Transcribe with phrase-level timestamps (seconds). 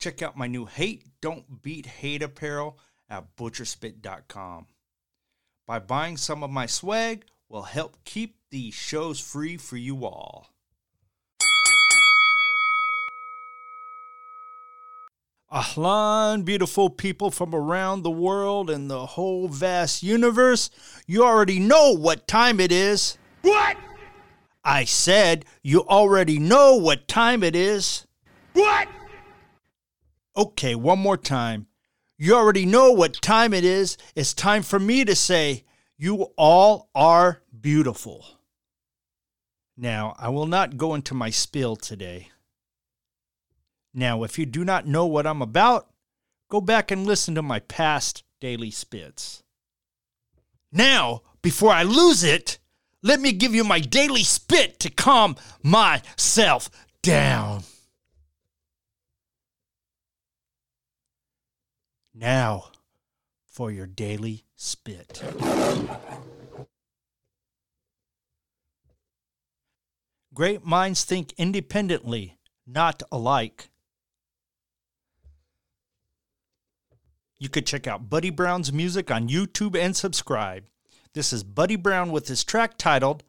[0.00, 2.78] Check out my new Hate Don't Beat Hate apparel
[3.10, 4.66] at butcherspit.com.
[5.66, 10.48] By buying some of my swag will help keep these shows free for you all.
[15.52, 20.70] Ahlan, beautiful people from around the world and the whole vast universe.
[21.06, 23.18] You already know what time it is.
[23.42, 23.76] What?
[24.64, 28.06] I said you already know what time it is.
[28.54, 28.88] What?
[30.36, 31.66] Okay, one more time.
[32.16, 33.96] You already know what time it is.
[34.14, 35.64] It's time for me to say,
[35.96, 38.26] You all are beautiful.
[39.76, 42.28] Now, I will not go into my spiel today.
[43.94, 45.88] Now, if you do not know what I'm about,
[46.50, 49.42] go back and listen to my past daily spits.
[50.70, 52.58] Now, before I lose it,
[53.02, 56.70] let me give you my daily spit to calm myself
[57.02, 57.62] down.
[62.14, 62.70] Now,
[63.46, 65.22] for your daily spit.
[70.32, 73.68] Great minds think independently, not alike.
[77.38, 80.64] You could check out Buddy Brown's music on YouTube and subscribe.
[81.14, 83.24] This is Buddy Brown with his track titled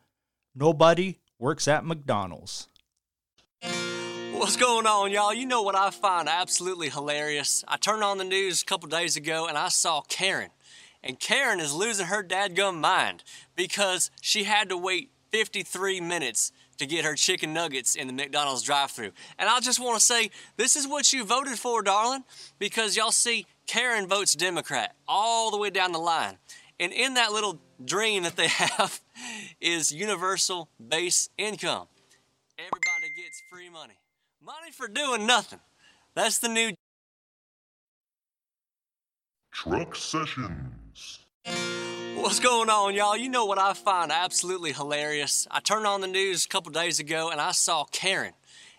[0.53, 2.67] Nobody Works at McDonald's.
[4.41, 5.35] What's going on, y'all?
[5.35, 7.63] You know what I find absolutely hilarious?
[7.67, 10.49] I turned on the news a couple days ago and I saw Karen.
[11.03, 13.23] And Karen is losing her dadgum mind
[13.55, 18.63] because she had to wait 53 minutes to get her chicken nuggets in the McDonald's
[18.63, 19.11] drive thru.
[19.37, 22.23] And I just want to say, this is what you voted for, darling,
[22.57, 26.39] because y'all see, Karen votes Democrat all the way down the line.
[26.79, 29.01] And in that little dream that they have
[29.61, 31.85] is universal base income.
[32.57, 33.93] Everybody gets free money.
[34.43, 35.59] Money for doing nothing.
[36.15, 36.71] That's the new
[39.51, 41.19] Truck Sessions.
[42.15, 43.15] What's going on, y'all?
[43.15, 45.47] You know what I find absolutely hilarious?
[45.51, 48.33] I turned on the news a couple days ago and I saw Karen.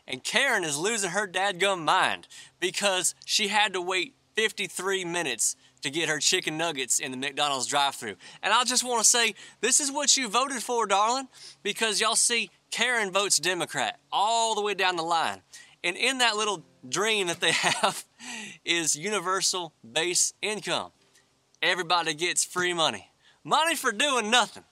[0.09, 2.27] And Karen is losing her dadgum mind
[2.59, 7.67] because she had to wait 53 minutes to get her chicken nuggets in the McDonald's
[7.67, 11.29] drive through And I just want to say, this is what you voted for, darling,
[11.63, 15.43] because y'all see, Karen votes Democrat all the way down the line.
[15.85, 18.05] And in that little dream that they have
[18.65, 20.93] is universal base income.
[21.61, 23.09] Everybody gets free money.
[23.45, 24.65] Money for doing nothing.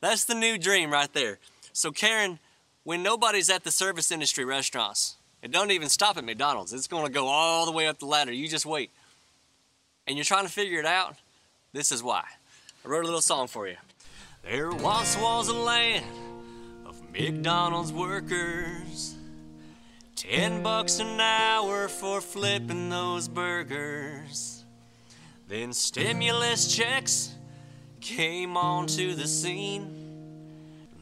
[0.00, 1.38] That's the new dream right there.
[1.72, 2.38] So, Karen,
[2.82, 6.72] when nobody's at the service industry restaurants, and don't even stop at McDonald's.
[6.72, 8.32] It's to go all the way up the ladder.
[8.32, 8.90] You just wait.
[10.06, 11.16] And you're trying to figure it out?
[11.72, 12.24] This is why.
[12.84, 13.76] I wrote a little song for you.
[14.42, 16.04] There once was a land
[16.84, 19.14] of McDonald's workers.
[20.14, 24.64] Ten bucks an hour for flipping those burgers.
[25.48, 27.34] Then stimulus checks
[28.00, 30.04] came onto the scene.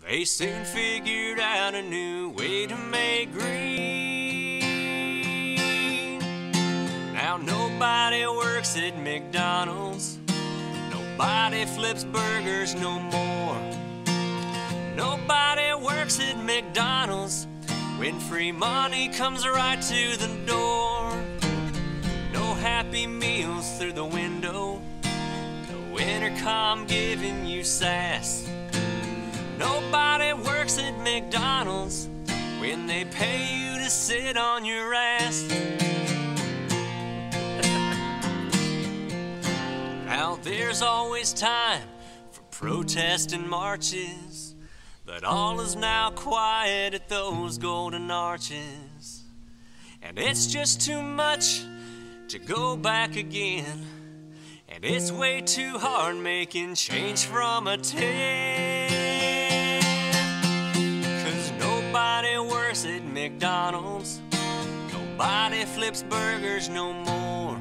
[0.08, 4.01] They soon figured out a new way to make green.
[7.32, 10.18] Now nobody works at McDonald's.
[10.90, 13.56] Nobody flips burgers no more.
[14.94, 17.46] Nobody works at McDonald's
[17.96, 21.10] when free money comes right to the door.
[22.34, 24.82] No happy meals through the window.
[25.02, 28.46] No intercom giving you sass.
[29.56, 32.10] Nobody works at McDonald's
[32.60, 35.91] when they pay you to sit on your ass.
[40.72, 41.86] There's always time
[42.30, 44.54] for protest and marches,
[45.04, 49.24] but all is now quiet at those golden arches.
[50.00, 51.60] And it's just too much
[52.28, 53.84] to go back again.
[54.66, 59.82] And it's way too hard making change from a 10.
[61.22, 64.22] Cause nobody works at McDonald's.
[64.90, 67.60] Nobody flips burgers no more.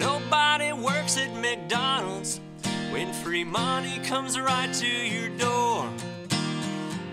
[0.00, 1.18] Nobody works
[3.00, 5.90] when free money comes right to your door.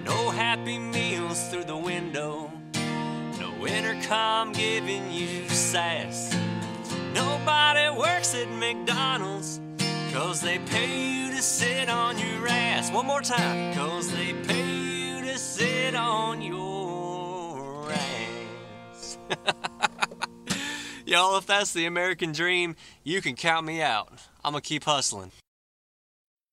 [0.04, 2.52] No happy meals through the window.
[3.40, 6.36] No intercom giving you sass.
[7.14, 9.62] Nobody works at McDonald's
[10.12, 12.92] cause they pay you to sit on your ass.
[12.92, 13.74] One more time.
[13.74, 19.18] Cause they pay you to sit on your ass.
[21.06, 22.76] Y'all, if that's the American dream,
[23.06, 24.10] you can count me out.
[24.44, 25.32] I'm gonna keep hustling.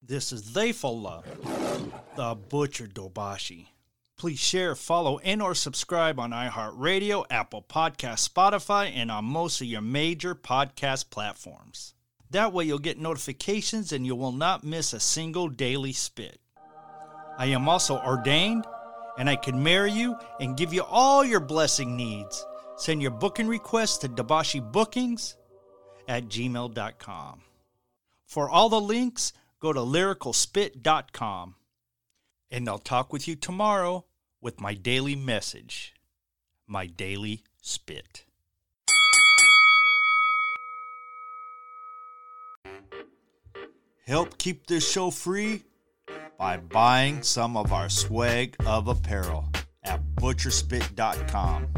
[0.06, 1.24] This is Theyfullah,
[2.14, 3.68] the Butcher Dobashi.
[4.18, 9.66] Please share, follow, and or subscribe on iHeartRadio, Apple Podcast, Spotify, and on most of
[9.66, 11.94] your major podcast platforms.
[12.30, 16.38] That way you'll get notifications and you will not miss a single daily spit.
[17.38, 18.66] I am also ordained
[19.16, 22.44] and I can marry you and give you all your blessing needs.
[22.76, 25.36] Send your booking requests to Dabashi Bookings
[26.06, 27.40] at gmail.com.
[28.26, 29.32] For all the links,
[29.64, 31.54] go to lyricalspit.com.
[32.50, 34.04] And I'll talk with you tomorrow
[34.42, 35.94] with my daily message,
[36.66, 38.26] my daily spit.
[44.06, 45.62] Help keep this show free
[46.36, 49.48] by buying some of our swag of apparel
[49.82, 51.68] at butcherspit.com.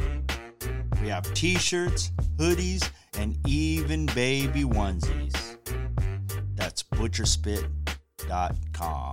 [1.00, 5.45] We have t shirts, hoodies, and even baby onesies.
[7.06, 9.12] Butcherspit.com.